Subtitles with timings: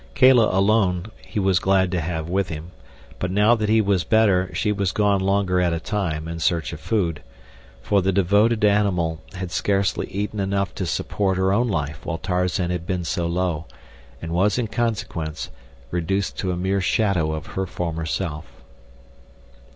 [0.15, 2.71] Kala, alone, he was glad to have with him,
[3.19, 6.73] but now that he was better she was gone longer at a time, in search
[6.73, 7.21] of food;
[7.83, 12.71] for the devoted animal had scarcely eaten enough to support her own life while Tarzan
[12.71, 13.67] had been so low,
[14.23, 15.51] and was in consequence,
[15.91, 18.47] reduced to a mere shadow of her former self.